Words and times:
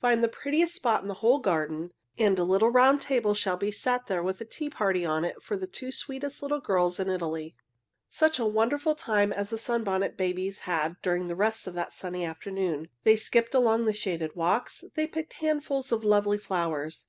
Find 0.00 0.22
the 0.22 0.28
prettiest 0.28 0.76
spot 0.76 1.02
in 1.02 1.08
the 1.08 1.14
whole 1.14 1.40
garden, 1.40 1.90
and 2.16 2.38
a 2.38 2.44
little 2.44 2.70
round 2.70 3.00
table 3.00 3.34
shall 3.34 3.56
be 3.56 3.72
set 3.72 4.06
there 4.06 4.22
with 4.22 4.40
a 4.40 4.44
tea 4.44 4.70
party 4.70 5.04
on 5.04 5.24
it 5.24 5.42
for 5.42 5.56
the 5.56 5.66
two 5.66 5.90
sweetest 5.90 6.44
little 6.44 6.60
girls 6.60 7.00
in 7.00 7.10
Italy." 7.10 7.56
Such 8.08 8.38
a 8.38 8.46
wonderful 8.46 8.94
time 8.94 9.32
as 9.32 9.50
the 9.50 9.58
Sunbonnet 9.58 10.16
Babies 10.16 10.58
had 10.60 10.94
during 11.02 11.26
the 11.26 11.34
rest 11.34 11.66
of 11.66 11.74
that 11.74 11.92
sunny 11.92 12.24
afternoon. 12.24 12.88
They 13.02 13.16
skipped 13.16 13.52
along 13.52 13.84
the 13.86 13.92
shaded 13.92 14.36
walks. 14.36 14.84
They 14.94 15.08
picked 15.08 15.32
handfuls 15.32 15.90
of 15.90 16.04
lovely 16.04 16.38
flowers. 16.38 17.06